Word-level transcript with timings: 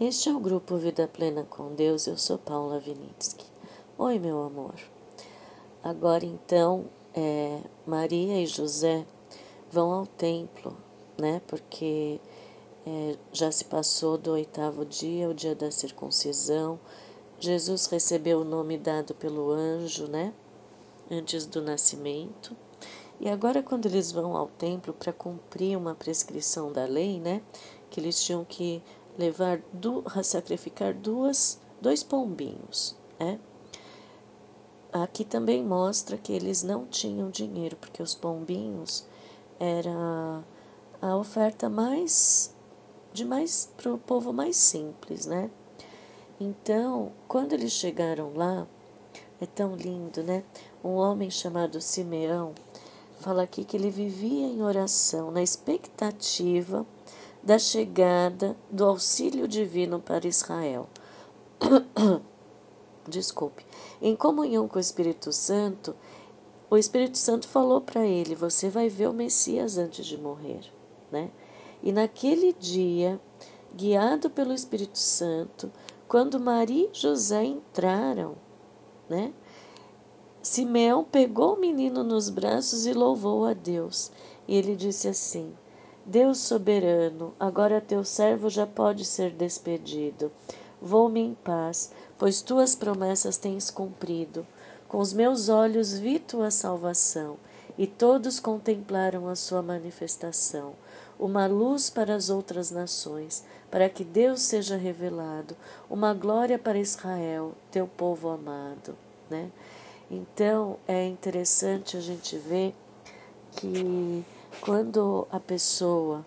Este 0.00 0.28
é 0.28 0.34
o 0.34 0.40
grupo 0.40 0.76
Vida 0.76 1.06
Plena 1.06 1.44
com 1.44 1.72
Deus. 1.72 2.08
Eu 2.08 2.18
sou 2.18 2.36
Paula 2.36 2.80
Vinitsky. 2.80 3.46
Oi, 3.96 4.18
meu 4.18 4.42
amor. 4.42 4.74
Agora 5.84 6.26
então, 6.26 6.86
é, 7.14 7.60
Maria 7.86 8.42
e 8.42 8.44
José 8.44 9.06
vão 9.70 9.92
ao 9.92 10.04
templo, 10.04 10.76
né? 11.16 11.40
Porque 11.46 12.20
é, 12.84 13.16
já 13.32 13.52
se 13.52 13.66
passou 13.66 14.18
do 14.18 14.32
oitavo 14.32 14.84
dia, 14.84 15.28
o 15.28 15.34
dia 15.34 15.54
da 15.54 15.70
circuncisão. 15.70 16.76
Jesus 17.38 17.86
recebeu 17.86 18.40
o 18.40 18.44
nome 18.44 18.76
dado 18.76 19.14
pelo 19.14 19.52
anjo, 19.52 20.08
né? 20.08 20.34
Antes 21.08 21.46
do 21.46 21.62
nascimento. 21.62 22.56
E 23.20 23.28
agora, 23.28 23.62
quando 23.62 23.86
eles 23.86 24.10
vão 24.10 24.36
ao 24.36 24.48
templo 24.48 24.92
para 24.92 25.12
cumprir 25.12 25.78
uma 25.78 25.94
prescrição 25.94 26.72
da 26.72 26.84
lei, 26.84 27.20
né? 27.20 27.40
Que 27.88 28.00
eles 28.00 28.20
tinham 28.20 28.44
que 28.44 28.82
levar 29.18 29.60
du, 29.72 30.04
sacrificar 30.22 30.94
duas, 30.94 31.60
dois 31.80 32.02
pombinhos, 32.02 32.96
né? 33.18 33.38
Aqui 34.92 35.24
também 35.24 35.64
mostra 35.64 36.16
que 36.16 36.32
eles 36.32 36.62
não 36.62 36.86
tinham 36.86 37.28
dinheiro, 37.28 37.76
porque 37.76 38.02
os 38.02 38.14
pombinhos 38.14 39.04
era 39.58 40.44
a 41.02 41.16
oferta 41.16 41.68
mais 41.68 42.54
de 43.12 43.24
mais 43.24 43.70
para 43.76 43.92
o 43.92 43.98
povo 43.98 44.32
mais 44.32 44.56
simples, 44.56 45.26
né? 45.26 45.50
Então, 46.40 47.12
quando 47.28 47.52
eles 47.52 47.72
chegaram 47.72 48.32
lá, 48.34 48.66
é 49.40 49.46
tão 49.46 49.76
lindo, 49.76 50.22
né? 50.22 50.42
Um 50.82 50.94
homem 50.94 51.30
chamado 51.30 51.80
Simeão 51.80 52.54
fala 53.20 53.42
aqui 53.44 53.64
que 53.64 53.76
ele 53.76 53.90
vivia 53.90 54.46
em 54.46 54.62
oração, 54.62 55.30
na 55.30 55.42
expectativa 55.42 56.84
da 57.44 57.58
chegada 57.58 58.56
do 58.70 58.84
auxílio 58.84 59.46
divino 59.46 60.00
para 60.00 60.26
Israel. 60.26 60.88
Desculpe. 63.06 63.66
Em 64.00 64.16
comunhão 64.16 64.66
com 64.66 64.78
o 64.78 64.80
Espírito 64.80 65.30
Santo, 65.30 65.94
o 66.70 66.76
Espírito 66.76 67.18
Santo 67.18 67.46
falou 67.46 67.82
para 67.82 68.06
ele: 68.06 68.34
Você 68.34 68.70
vai 68.70 68.88
ver 68.88 69.08
o 69.08 69.12
Messias 69.12 69.76
antes 69.76 70.06
de 70.06 70.16
morrer, 70.16 70.62
né? 71.12 71.30
E 71.82 71.92
naquele 71.92 72.54
dia, 72.54 73.20
guiado 73.74 74.30
pelo 74.30 74.54
Espírito 74.54 74.98
Santo, 74.98 75.70
quando 76.08 76.40
Maria 76.40 76.88
e 76.90 76.98
José 76.98 77.44
entraram, 77.44 78.36
né? 79.06 79.34
Simeão 80.40 81.04
pegou 81.04 81.54
o 81.54 81.60
menino 81.60 82.02
nos 82.02 82.30
braços 82.30 82.86
e 82.86 82.92
louvou 82.94 83.44
a 83.44 83.52
Deus. 83.52 84.10
E 84.48 84.56
ele 84.56 84.76
disse 84.76 85.08
assim: 85.08 85.54
Deus 86.06 86.36
soberano, 86.36 87.32
agora 87.40 87.80
teu 87.80 88.04
servo 88.04 88.50
já 88.50 88.66
pode 88.66 89.06
ser 89.06 89.30
despedido. 89.30 90.30
Vou-me 90.80 91.18
em 91.18 91.34
paz, 91.34 91.92
pois 92.18 92.42
tuas 92.42 92.74
promessas 92.74 93.38
tens 93.38 93.70
cumprido. 93.70 94.46
Com 94.86 94.98
os 94.98 95.14
meus 95.14 95.48
olhos 95.48 95.98
vi 95.98 96.18
tua 96.18 96.50
salvação, 96.50 97.38
e 97.78 97.86
todos 97.86 98.38
contemplaram 98.38 99.28
a 99.28 99.34
sua 99.34 99.62
manifestação. 99.62 100.74
Uma 101.18 101.46
luz 101.46 101.88
para 101.88 102.14
as 102.14 102.28
outras 102.28 102.70
nações, 102.70 103.42
para 103.70 103.88
que 103.88 104.04
Deus 104.04 104.42
seja 104.42 104.76
revelado, 104.76 105.56
uma 105.88 106.12
glória 106.12 106.58
para 106.58 106.78
Israel, 106.78 107.52
teu 107.70 107.86
povo 107.86 108.28
amado. 108.28 108.94
Né? 109.30 109.50
Então 110.10 110.76
é 110.86 111.06
interessante 111.06 111.96
a 111.96 112.00
gente 112.00 112.36
ver 112.36 112.74
que 113.52 114.22
quando 114.60 115.26
a 115.30 115.40
pessoa 115.40 116.24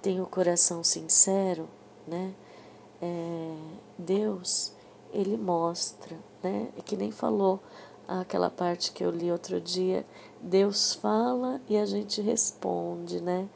tem 0.00 0.20
o 0.20 0.26
coração 0.26 0.82
sincero, 0.82 1.68
né, 2.06 2.32
é, 3.00 3.56
Deus, 3.98 4.72
ele 5.12 5.36
mostra, 5.36 6.16
né, 6.42 6.68
é 6.76 6.82
que 6.82 6.96
nem 6.96 7.10
falou 7.10 7.60
aquela 8.06 8.48
parte 8.48 8.92
que 8.92 9.04
eu 9.04 9.10
li 9.10 9.30
outro 9.32 9.60
dia, 9.60 10.06
Deus 10.40 10.94
fala 10.94 11.60
e 11.68 11.76
a 11.76 11.84
gente 11.84 12.20
responde, 12.20 13.20
né, 13.20 13.48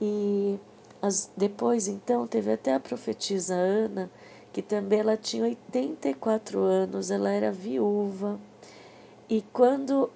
e 0.00 0.58
as, 1.02 1.30
depois 1.36 1.88
então 1.88 2.26
teve 2.26 2.52
até 2.52 2.74
a 2.74 2.80
profetisa 2.80 3.54
Ana, 3.54 4.10
que 4.52 4.62
também 4.62 5.00
ela 5.00 5.16
tinha 5.16 5.44
84 5.44 6.60
anos, 6.60 7.10
ela 7.10 7.30
era 7.30 7.52
viúva, 7.52 8.38
e 9.28 9.42
quando 9.52 10.10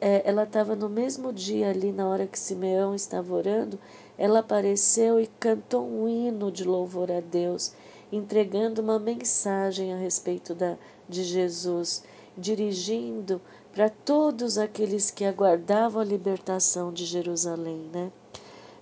é, 0.00 0.22
ela 0.24 0.44
estava 0.44 0.76
no 0.76 0.88
mesmo 0.88 1.32
dia 1.32 1.70
ali, 1.70 1.92
na 1.92 2.08
hora 2.08 2.26
que 2.26 2.38
Simeão 2.38 2.94
estava 2.94 3.34
orando, 3.34 3.78
ela 4.16 4.40
apareceu 4.40 5.20
e 5.20 5.26
cantou 5.38 5.86
um 5.86 6.08
hino 6.08 6.50
de 6.50 6.64
louvor 6.64 7.10
a 7.10 7.20
Deus, 7.20 7.72
entregando 8.10 8.80
uma 8.80 8.98
mensagem 8.98 9.92
a 9.92 9.96
respeito 9.96 10.54
da, 10.54 10.76
de 11.08 11.24
Jesus, 11.24 12.04
dirigindo 12.36 13.40
para 13.72 13.90
todos 13.90 14.58
aqueles 14.58 15.10
que 15.10 15.24
aguardavam 15.24 16.00
a 16.00 16.04
libertação 16.04 16.92
de 16.92 17.04
Jerusalém, 17.04 17.88
né? 17.92 18.10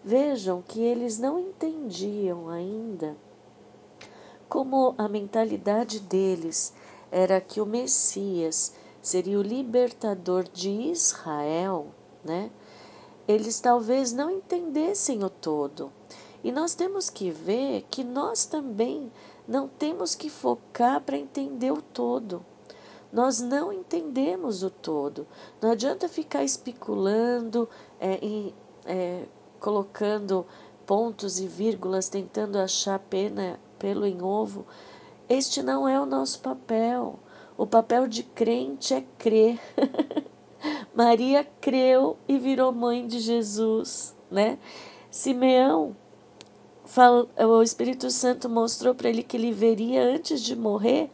Vejam 0.04 0.62
que 0.62 0.80
eles 0.80 1.18
não 1.18 1.40
entendiam 1.40 2.48
ainda 2.48 3.16
como 4.48 4.94
a 4.96 5.08
mentalidade 5.08 6.00
deles 6.00 6.72
era 7.10 7.40
que 7.40 7.60
o 7.60 7.66
Messias 7.66 8.72
seria 9.06 9.38
o 9.38 9.42
libertador 9.42 10.42
de 10.52 10.68
Israel, 10.68 11.94
né? 12.24 12.50
Eles 13.28 13.60
talvez 13.60 14.12
não 14.12 14.28
entendessem 14.28 15.22
o 15.22 15.30
todo. 15.30 15.92
E 16.42 16.50
nós 16.50 16.74
temos 16.74 17.08
que 17.08 17.30
ver 17.30 17.86
que 17.88 18.02
nós 18.02 18.46
também 18.46 19.12
não 19.46 19.68
temos 19.68 20.16
que 20.16 20.28
focar 20.28 21.00
para 21.00 21.16
entender 21.16 21.70
o 21.70 21.80
todo. 21.80 22.44
Nós 23.12 23.40
não 23.40 23.72
entendemos 23.72 24.64
o 24.64 24.70
todo. 24.70 25.24
Não 25.62 25.70
adianta 25.70 26.08
ficar 26.08 26.42
especulando, 26.42 27.68
é, 28.00 28.18
em, 28.20 28.52
é, 28.84 29.26
colocando 29.60 30.44
pontos 30.84 31.38
e 31.38 31.46
vírgulas, 31.46 32.08
tentando 32.08 32.58
achar 32.58 32.98
pena, 32.98 33.60
pelo 33.78 34.04
em 34.04 34.20
ovo. 34.20 34.66
Este 35.28 35.62
não 35.62 35.88
é 35.88 36.00
o 36.00 36.06
nosso 36.06 36.40
papel. 36.40 37.20
O 37.58 37.66
papel 37.66 38.06
de 38.06 38.22
crente 38.22 38.92
é 38.92 39.04
crer. 39.16 39.58
Maria 40.94 41.46
creu 41.60 42.16
e 42.28 42.38
virou 42.38 42.72
mãe 42.72 43.06
de 43.06 43.18
Jesus, 43.18 44.14
né? 44.30 44.58
Simeão, 45.10 45.96
o 47.38 47.62
Espírito 47.62 48.10
Santo 48.10 48.48
mostrou 48.48 48.94
para 48.94 49.08
ele 49.08 49.22
que 49.22 49.36
ele 49.36 49.52
veria 49.52 50.04
antes 50.04 50.42
de 50.42 50.54
morrer. 50.54 51.10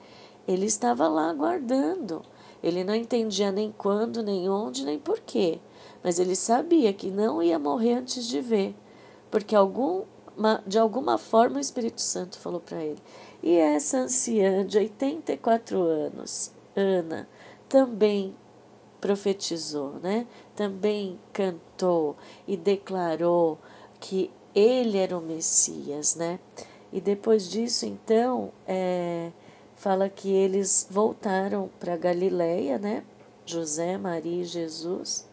Ele 0.46 0.66
estava 0.66 1.06
lá 1.08 1.30
aguardando. 1.30 2.22
Ele 2.62 2.84
não 2.84 2.94
entendia 2.94 3.50
nem 3.50 3.72
quando, 3.72 4.22
nem 4.22 4.48
onde, 4.48 4.84
nem 4.84 4.98
porquê. 4.98 5.60
Mas 6.02 6.18
ele 6.18 6.34
sabia 6.34 6.92
que 6.92 7.10
não 7.10 7.42
ia 7.42 7.58
morrer 7.58 7.94
antes 7.94 8.26
de 8.26 8.40
ver. 8.40 8.74
Porque 9.30 9.54
algum, 9.54 10.02
de 10.66 10.78
alguma 10.78 11.18
forma 11.18 11.56
o 11.56 11.60
Espírito 11.60 12.00
Santo 12.00 12.38
falou 12.38 12.60
para 12.60 12.82
ele. 12.82 13.02
E 13.42 13.56
essa 13.56 13.98
anciã 13.98 14.64
de 14.64 14.78
84 14.78 15.80
anos, 15.80 16.52
Ana, 16.76 17.28
também 17.68 18.34
profetizou, 19.00 19.94
né? 19.94 20.26
Também 20.54 21.18
cantou 21.32 22.16
e 22.46 22.56
declarou 22.56 23.58
que 23.98 24.30
ele 24.54 24.96
era 24.96 25.18
o 25.18 25.20
Messias, 25.20 26.14
né? 26.14 26.38
E 26.92 27.00
depois 27.00 27.50
disso, 27.50 27.84
então, 27.84 28.52
é, 28.66 29.32
fala 29.74 30.08
que 30.08 30.30
eles 30.30 30.86
voltaram 30.88 31.68
para 31.80 31.96
Galileia, 31.96 32.78
né? 32.78 33.02
José, 33.44 33.98
Maria 33.98 34.42
e 34.42 34.44
Jesus. 34.44 35.28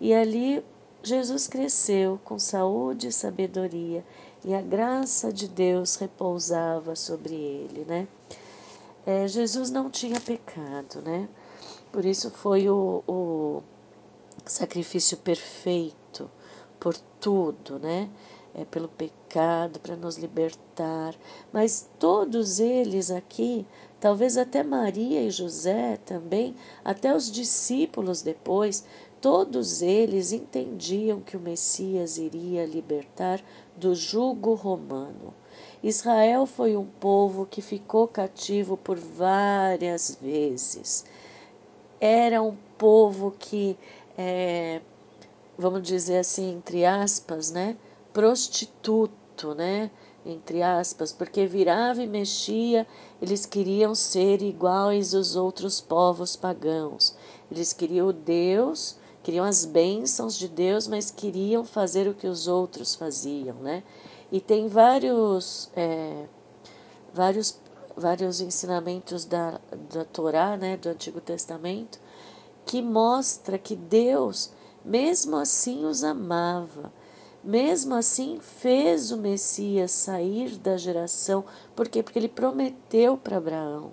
E 0.00 0.14
ali 0.14 0.62
Jesus 1.02 1.48
cresceu 1.48 2.20
com 2.24 2.38
saúde 2.38 3.08
e 3.08 3.12
sabedoria 3.12 4.04
e 4.44 4.54
a 4.54 4.62
graça 4.62 5.32
de 5.32 5.48
Deus 5.48 5.96
repousava 5.96 6.94
sobre 6.94 7.34
ele, 7.34 7.84
né? 7.84 8.06
É, 9.04 9.26
Jesus 9.26 9.68
não 9.68 9.90
tinha 9.90 10.20
pecado, 10.20 11.02
né? 11.02 11.28
Por 11.90 12.04
isso 12.04 12.30
foi 12.30 12.68
o, 12.68 13.02
o 13.06 13.62
sacrifício 14.46 15.16
perfeito 15.16 16.30
por 16.78 16.96
tudo, 17.20 17.80
né? 17.80 18.08
É 18.54 18.64
pelo 18.64 18.86
pecado, 18.88 19.80
para 19.80 19.96
nos 19.96 20.16
libertar. 20.16 21.16
Mas 21.52 21.88
todos 21.98 22.60
eles 22.60 23.10
aqui, 23.10 23.66
talvez 23.98 24.36
até 24.36 24.62
Maria 24.62 25.22
e 25.22 25.30
José 25.30 25.96
também, 26.04 26.54
até 26.84 27.14
os 27.14 27.30
discípulos 27.30 28.22
depois, 28.22 28.84
Todos 29.22 29.82
eles 29.82 30.32
entendiam 30.32 31.20
que 31.20 31.36
o 31.36 31.40
Messias 31.40 32.18
iria 32.18 32.66
libertar 32.66 33.40
do 33.76 33.94
jugo 33.94 34.54
romano. 34.54 35.32
Israel 35.80 36.44
foi 36.44 36.76
um 36.76 36.84
povo 36.84 37.46
que 37.46 37.62
ficou 37.62 38.08
cativo 38.08 38.76
por 38.76 38.98
várias 38.98 40.18
vezes. 40.20 41.04
Era 42.00 42.42
um 42.42 42.56
povo 42.76 43.32
que, 43.38 43.78
é, 44.18 44.80
vamos 45.56 45.84
dizer 45.84 46.18
assim, 46.18 46.54
entre 46.56 46.84
aspas, 46.84 47.52
né, 47.52 47.76
prostituto, 48.12 49.54
né, 49.54 49.88
entre 50.26 50.64
aspas, 50.64 51.12
porque 51.12 51.46
virava 51.46 52.02
e 52.02 52.08
mexia, 52.08 52.84
eles 53.20 53.46
queriam 53.46 53.94
ser 53.94 54.42
iguais 54.42 55.14
aos 55.14 55.36
outros 55.36 55.80
povos 55.80 56.34
pagãos. 56.34 57.16
Eles 57.48 57.72
queriam 57.72 58.08
o 58.08 58.12
Deus, 58.12 59.00
queriam 59.22 59.44
as 59.44 59.64
bênçãos 59.64 60.36
de 60.36 60.48
Deus, 60.48 60.86
mas 60.86 61.10
queriam 61.10 61.64
fazer 61.64 62.08
o 62.08 62.14
que 62.14 62.26
os 62.26 62.46
outros 62.48 62.94
faziam, 62.94 63.56
né? 63.56 63.82
E 64.30 64.40
tem 64.40 64.68
vários, 64.68 65.70
é, 65.76 66.26
vários, 67.12 67.58
vários 67.96 68.40
ensinamentos 68.40 69.24
da, 69.24 69.60
da 69.92 70.04
Torá, 70.04 70.56
né, 70.56 70.76
do 70.76 70.88
Antigo 70.88 71.20
Testamento, 71.20 72.00
que 72.64 72.80
mostra 72.80 73.58
que 73.58 73.76
Deus, 73.76 74.50
mesmo 74.84 75.36
assim, 75.36 75.84
os 75.84 76.02
amava 76.02 76.92
mesmo 77.42 77.94
assim, 77.94 78.38
fez 78.40 79.10
o 79.10 79.16
Messias 79.16 79.90
sair 79.90 80.56
da 80.58 80.76
geração, 80.76 81.44
por 81.74 81.88
quê? 81.88 82.02
Porque 82.02 82.18
ele 82.18 82.28
prometeu 82.28 83.16
para 83.16 83.38
Abraão. 83.38 83.92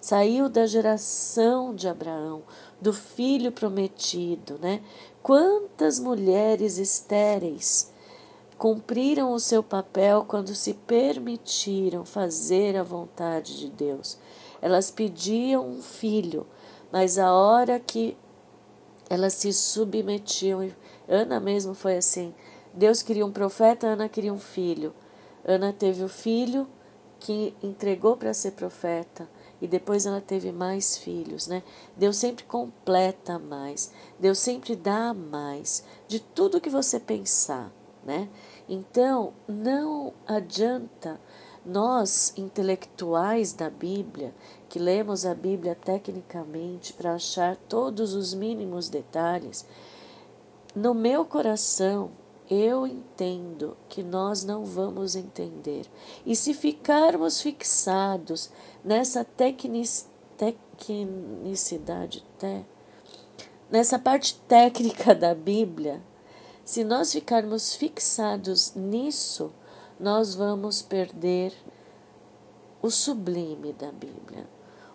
Saiu 0.00 0.48
da 0.48 0.66
geração 0.66 1.74
de 1.74 1.86
Abraão, 1.86 2.42
do 2.80 2.90
filho 2.90 3.52
prometido, 3.52 4.58
né? 4.58 4.82
Quantas 5.22 6.00
mulheres 6.00 6.78
estéreis 6.78 7.92
cumpriram 8.56 9.32
o 9.34 9.38
seu 9.38 9.62
papel 9.62 10.24
quando 10.26 10.54
se 10.54 10.72
permitiram 10.72 12.04
fazer 12.06 12.78
a 12.78 12.82
vontade 12.82 13.58
de 13.58 13.68
Deus. 13.68 14.18
Elas 14.62 14.90
pediam 14.90 15.68
um 15.68 15.82
filho, 15.82 16.46
mas 16.90 17.18
a 17.18 17.34
hora 17.34 17.78
que 17.78 18.16
elas 19.10 19.34
se 19.34 19.52
submetiam, 19.52 20.70
Ana 21.06 21.38
mesmo 21.38 21.74
foi 21.74 21.98
assim, 21.98 22.34
Deus 22.72 23.02
queria 23.02 23.26
um 23.26 23.32
profeta, 23.32 23.86
Ana 23.86 24.08
queria 24.08 24.32
um 24.32 24.38
filho. 24.38 24.94
Ana 25.44 25.74
teve 25.74 26.02
o 26.02 26.08
filho 26.08 26.66
que 27.18 27.54
entregou 27.62 28.16
para 28.16 28.32
ser 28.32 28.52
profeta 28.52 29.28
e 29.60 29.66
depois 29.66 30.06
ela 30.06 30.20
teve 30.20 30.50
mais 30.50 30.96
filhos, 30.96 31.46
né? 31.46 31.62
Deus 31.96 32.16
sempre 32.16 32.44
completa 32.44 33.38
mais, 33.38 33.92
Deus 34.18 34.38
sempre 34.38 34.74
dá 34.74 35.12
mais 35.12 35.84
de 36.08 36.20
tudo 36.20 36.60
que 36.60 36.70
você 36.70 36.98
pensar, 36.98 37.70
né? 38.04 38.28
Então, 38.68 39.32
não 39.46 40.12
adianta 40.26 41.20
nós 41.64 42.32
intelectuais 42.36 43.52
da 43.52 43.68
Bíblia, 43.68 44.34
que 44.68 44.78
lemos 44.78 45.26
a 45.26 45.34
Bíblia 45.34 45.74
tecnicamente 45.74 46.92
para 46.92 47.14
achar 47.14 47.56
todos 47.56 48.14
os 48.14 48.32
mínimos 48.32 48.88
detalhes, 48.88 49.66
no 50.74 50.94
meu 50.94 51.24
coração 51.24 52.12
eu 52.50 52.84
entendo 52.84 53.76
que 53.88 54.02
nós 54.02 54.42
não 54.42 54.64
vamos 54.64 55.14
entender. 55.14 55.86
E 56.26 56.34
se 56.34 56.52
ficarmos 56.52 57.40
fixados 57.40 58.50
nessa 58.84 59.24
tecnicidade, 59.24 60.12
te, 62.36 62.66
nessa 63.70 64.00
parte 64.00 64.34
técnica 64.48 65.14
da 65.14 65.32
Bíblia, 65.32 66.02
se 66.64 66.82
nós 66.82 67.12
ficarmos 67.12 67.76
fixados 67.76 68.74
nisso, 68.74 69.52
nós 69.98 70.34
vamos 70.34 70.82
perder 70.82 71.54
o 72.82 72.90
sublime 72.90 73.72
da 73.74 73.92
Bíblia, 73.92 74.48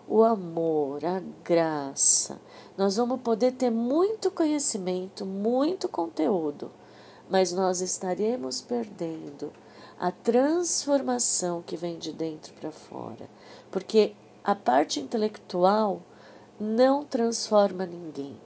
o 0.06 0.22
amor, 0.22 1.02
a 1.06 1.22
graça. 1.42 2.38
Nós 2.76 2.96
vamos 2.96 3.22
poder 3.22 3.52
ter 3.52 3.70
muito 3.70 4.30
conhecimento, 4.30 5.24
muito 5.24 5.88
conteúdo 5.88 6.70
mas 7.28 7.52
nós 7.52 7.80
estaremos 7.80 8.60
perdendo 8.60 9.52
a 9.98 10.10
transformação 10.10 11.62
que 11.62 11.76
vem 11.76 11.98
de 11.98 12.12
dentro 12.12 12.52
para 12.54 12.70
fora, 12.70 13.28
porque 13.70 14.14
a 14.44 14.54
parte 14.54 15.00
intelectual 15.00 16.00
não 16.60 17.04
transforma 17.04 17.84
ninguém. 17.84 18.36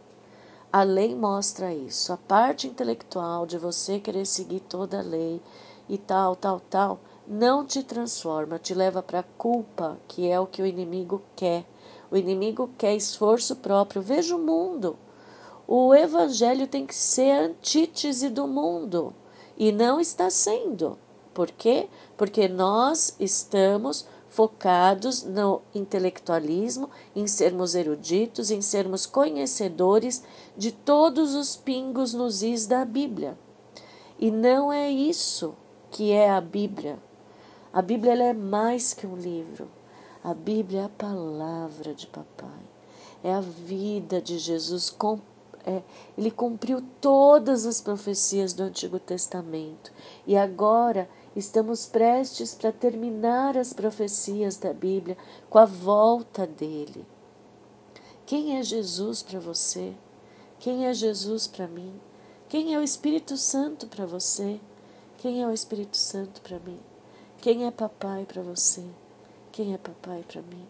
A 0.73 0.83
lei 0.83 1.17
mostra 1.17 1.75
isso. 1.75 2.13
A 2.13 2.17
parte 2.17 2.69
intelectual 2.69 3.45
de 3.45 3.59
você 3.59 3.99
querer 3.99 4.25
seguir 4.25 4.61
toda 4.61 5.01
a 5.01 5.03
lei 5.03 5.43
e 5.89 5.99
tal, 5.99 6.37
tal, 6.37 6.61
tal, 6.61 7.01
não 7.27 7.67
te 7.67 7.83
transforma, 7.83 8.59
te 8.59 8.73
leva 8.73 9.03
para 9.03 9.19
a 9.19 9.25
culpa, 9.37 9.99
que 10.07 10.29
é 10.29 10.39
o 10.39 10.47
que 10.47 10.63
o 10.63 10.67
inimigo 10.67 11.21
quer. 11.35 11.65
O 12.11 12.17
inimigo 12.17 12.71
quer 12.79 12.95
esforço 12.95 13.57
próprio. 13.57 14.01
Veja 14.01 14.37
o 14.37 14.39
mundo. 14.39 14.97
O 15.73 15.95
evangelho 15.95 16.67
tem 16.67 16.85
que 16.85 16.97
ser 16.97 17.31
a 17.31 17.43
antítese 17.43 18.29
do 18.29 18.49
mundo 18.49 19.15
e 19.57 19.71
não 19.71 20.01
está 20.01 20.29
sendo. 20.29 20.99
Por 21.33 21.49
quê? 21.49 21.89
Porque 22.17 22.49
nós 22.49 23.15
estamos 23.21 24.05
focados 24.29 25.23
no 25.23 25.63
intelectualismo, 25.73 26.91
em 27.15 27.29
sermos 27.29 27.77
eruditos, 27.77 28.51
em 28.51 28.61
sermos 28.61 29.07
conhecedores 29.07 30.25
de 30.57 30.73
todos 30.73 31.37
os 31.37 31.55
pingos 31.55 32.13
nos 32.13 32.43
is 32.43 32.67
da 32.67 32.85
Bíblia. 32.85 33.39
E 34.19 34.29
não 34.29 34.73
é 34.73 34.91
isso 34.91 35.55
que 35.89 36.11
é 36.11 36.29
a 36.29 36.41
Bíblia. 36.41 36.99
A 37.73 37.81
Bíblia 37.81 38.15
é 38.15 38.33
mais 38.33 38.93
que 38.93 39.07
um 39.07 39.15
livro. 39.15 39.71
A 40.25 40.35
Bíblia 40.35 40.81
é 40.81 40.85
a 40.87 40.89
palavra 40.89 41.95
de 41.95 42.09
papai. 42.09 42.59
É 43.23 43.33
a 43.33 43.41
vida 43.41 44.21
de 44.21 44.37
Jesus 44.37 44.91
completa 44.91 45.30
é, 45.67 45.83
ele 46.17 46.31
cumpriu 46.31 46.83
todas 47.01 47.67
as 47.67 47.81
profecias 47.81 48.53
do 48.53 48.63
Antigo 48.63 48.99
Testamento 48.99 49.93
e 50.27 50.37
agora 50.37 51.09
estamos 51.35 51.87
prestes 51.87 52.55
para 52.55 52.73
terminar 52.73 53.57
as 53.57 53.73
profecias 53.73 54.57
da 54.57 54.73
Bíblia 54.73 55.17
com 55.49 55.59
a 55.59 55.65
volta 55.65 56.47
dele. 56.47 57.07
Quem 58.27 58.59
é 58.59 58.63
Jesus 58.63 59.23
para 59.23 59.41
você? 59.41 59.95
Quem 60.59 60.87
é 60.87 60.95
Jesus 60.95 61.47
para 61.47 61.67
mim? 61.67 62.01
Quem 62.49 62.75
é 62.75 62.79
o 62.79 62.83
Espírito 62.83 63.37
Santo 63.37 63.87
para 63.87 64.07
você? 64.07 64.61
Quem 65.19 65.43
é 65.43 65.47
o 65.47 65.53
Espírito 65.53 65.97
Santo 65.97 66.41
para 66.41 66.59
mim? 66.59 66.79
Quem 67.41 67.67
é 67.67 67.71
papai 67.71 68.25
para 68.25 68.43
você? 68.43 68.85
Quem 69.53 69.75
é 69.75 69.79
papai 69.79 70.25
para 70.27 70.43
mim? 70.43 70.67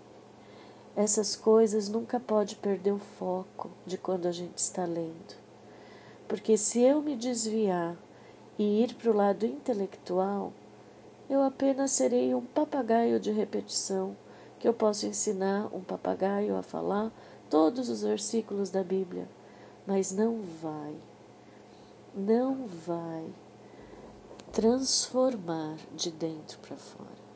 Essas 1.00 1.34
coisas 1.34 1.88
nunca 1.88 2.20
pode 2.20 2.56
perder 2.56 2.92
o 2.92 2.98
foco 2.98 3.70
de 3.86 3.96
quando 3.96 4.26
a 4.26 4.32
gente 4.32 4.58
está 4.58 4.84
lendo. 4.84 5.34
Porque 6.28 6.58
se 6.58 6.82
eu 6.82 7.00
me 7.00 7.16
desviar 7.16 7.96
e 8.58 8.82
ir 8.82 8.94
para 8.94 9.10
o 9.10 9.16
lado 9.16 9.46
intelectual, 9.46 10.52
eu 11.28 11.42
apenas 11.42 11.92
serei 11.92 12.34
um 12.34 12.44
papagaio 12.44 13.18
de 13.18 13.32
repetição, 13.32 14.14
que 14.58 14.68
eu 14.68 14.74
posso 14.74 15.06
ensinar 15.06 15.74
um 15.74 15.80
papagaio 15.80 16.54
a 16.54 16.62
falar 16.62 17.10
todos 17.48 17.88
os 17.88 18.02
versículos 18.02 18.68
da 18.68 18.84
Bíblia, 18.84 19.26
mas 19.86 20.12
não 20.12 20.42
vai, 20.60 20.94
não 22.14 22.66
vai 22.66 23.24
transformar 24.52 25.78
de 25.96 26.10
dentro 26.10 26.58
para 26.58 26.76
fora. 26.76 27.29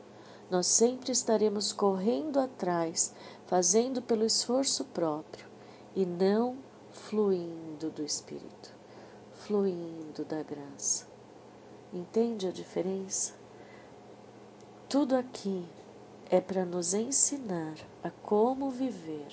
Nós 0.54 0.68
sempre 0.68 1.10
estaremos 1.10 1.72
correndo 1.72 2.38
atrás 2.38 3.12
fazendo 3.44 4.00
pelo 4.00 4.24
esforço 4.24 4.84
próprio 4.84 5.44
e 5.96 6.06
não 6.06 6.56
fluindo 6.92 7.90
do 7.90 8.04
Espírito, 8.04 8.72
fluindo 9.32 10.24
da 10.24 10.44
graça. 10.44 11.08
Entende 11.92 12.46
a 12.46 12.52
diferença? 12.52 13.32
Tudo 14.88 15.16
aqui 15.16 15.66
é 16.30 16.40
para 16.40 16.64
nos 16.64 16.94
ensinar 16.94 17.74
a 18.00 18.12
como 18.22 18.70
viver, 18.70 19.32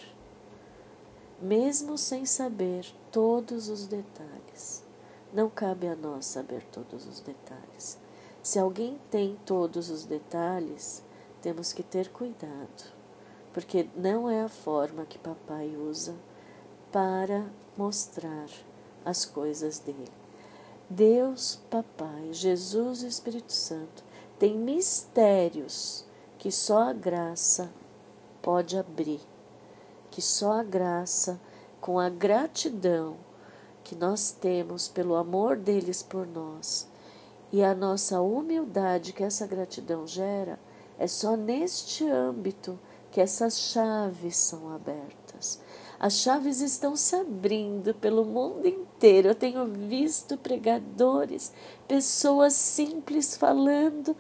mesmo 1.40 2.00
sem 2.00 2.26
saber 2.26 2.84
todos 3.12 3.70
os 3.70 3.86
detalhes. 3.86 4.84
Não 5.32 5.52
cabe 5.52 5.88
a 5.88 5.96
nós 5.96 6.26
saber 6.26 6.64
todos 6.72 7.06
os 7.06 7.20
detalhes. 7.20 8.00
Se 8.42 8.58
alguém 8.58 9.00
tem 9.12 9.38
todos 9.46 9.92
os 9.92 10.04
detalhes, 10.04 11.04
temos 11.42 11.74
que 11.74 11.84
ter 11.84 12.10
cuidado 12.10 13.02
porque 13.54 13.88
não 13.96 14.30
é 14.30 14.42
a 14.42 14.50
forma 14.50 15.06
que 15.06 15.18
papai 15.18 15.76
usa 15.76 16.16
para 16.92 17.46
mostrar 17.78 18.48
as 19.04 19.26
coisas 19.26 19.80
dele. 19.80 20.12
Deus, 20.90 21.60
papai, 21.70 22.34
Jesus 22.34 23.04
e 23.04 23.08
Espírito 23.08 23.54
Santo 23.54 24.04
têm 24.38 24.58
mistérios 24.58 26.06
que 26.38 26.52
só 26.52 26.90
a 26.90 26.94
graça 26.94 27.72
pode 28.42 28.78
abrir, 28.78 29.22
que 30.10 30.22
só 30.22 30.54
a 30.54 30.64
graça, 30.64 31.40
com 31.80 32.00
a 32.00 32.10
gratidão 32.10 33.16
que 33.84 33.96
nós 33.96 34.32
temos 34.32 34.88
pelo 34.88 35.16
amor 35.16 35.58
deles 35.58 36.04
por 36.04 36.28
nós 36.28 36.88
e 37.52 37.64
a 37.64 37.74
nossa 37.74 38.22
humildade 38.22 39.14
que 39.14 39.24
essa 39.24 39.48
gratidão 39.48 40.06
gera, 40.06 40.60
é 41.02 41.08
só 41.08 41.36
neste 41.36 42.08
âmbito 42.08 42.80
que 43.10 43.20
essas 43.20 43.58
chaves 43.58 44.38
são 44.38 44.72
abertas. 44.72 45.60
As 46.00 46.14
chaves 46.14 46.62
estão 46.62 46.96
se 46.96 47.16
abrindo 47.16 47.96
pelo 47.96 48.24
mundo 48.24 48.68
inteiro. 48.68 49.30
Eu 49.30 49.34
tenho 49.34 49.66
visto 49.66 50.38
pregadores, 50.38 51.52
pessoas 51.88 52.54
simples 52.54 53.36
falando 53.36 54.16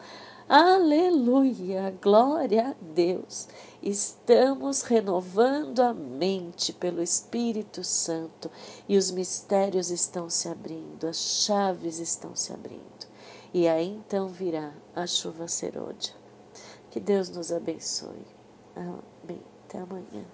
Aleluia, 0.49 1.95
glória 2.01 2.71
a 2.71 2.75
Deus. 2.81 3.47
Estamos 3.83 4.81
renovando 4.81 5.81
a 5.81 5.93
mente 5.93 6.73
pelo 6.73 7.03
Espírito 7.03 7.83
Santo 7.83 8.49
e 8.89 8.97
os 8.97 9.11
mistérios 9.11 9.91
estão 9.91 10.31
se 10.31 10.49
abrindo, 10.49 11.07
as 11.07 11.17
chaves 11.45 11.99
estão 11.99 12.35
se 12.35 12.51
abrindo. 12.51 13.05
E 13.53 13.67
aí 13.67 13.87
então 13.87 14.27
virá 14.27 14.73
a 14.95 15.05
chuva 15.05 15.47
serôdia. 15.47 16.20
Que 16.91 16.99
Deus 16.99 17.29
nos 17.29 17.51
abençoe. 17.51 18.25
Amém. 18.75 19.41
Até 19.65 19.79
amanhã. 19.79 20.25